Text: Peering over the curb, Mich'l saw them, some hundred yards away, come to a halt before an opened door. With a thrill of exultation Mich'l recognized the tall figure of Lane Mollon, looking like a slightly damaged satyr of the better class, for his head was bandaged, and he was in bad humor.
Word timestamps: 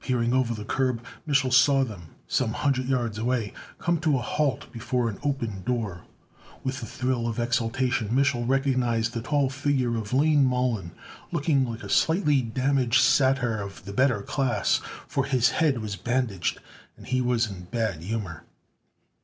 Peering 0.00 0.34
over 0.34 0.54
the 0.54 0.64
curb, 0.64 1.04
Mich'l 1.24 1.52
saw 1.52 1.84
them, 1.84 2.06
some 2.26 2.52
hundred 2.52 2.88
yards 2.88 3.16
away, 3.16 3.52
come 3.78 3.96
to 4.00 4.18
a 4.18 4.20
halt 4.20 4.66
before 4.72 5.08
an 5.08 5.20
opened 5.22 5.64
door. 5.64 6.02
With 6.64 6.82
a 6.82 6.84
thrill 6.84 7.28
of 7.28 7.38
exultation 7.38 8.08
Mich'l 8.08 8.44
recognized 8.44 9.12
the 9.14 9.22
tall 9.22 9.48
figure 9.48 9.96
of 9.96 10.12
Lane 10.12 10.44
Mollon, 10.44 10.90
looking 11.30 11.64
like 11.64 11.84
a 11.84 11.88
slightly 11.88 12.42
damaged 12.42 13.00
satyr 13.00 13.60
of 13.62 13.84
the 13.84 13.92
better 13.92 14.20
class, 14.20 14.80
for 15.06 15.26
his 15.26 15.50
head 15.50 15.78
was 15.78 15.94
bandaged, 15.94 16.58
and 16.96 17.06
he 17.06 17.20
was 17.20 17.48
in 17.48 17.66
bad 17.70 18.02
humor. 18.02 18.42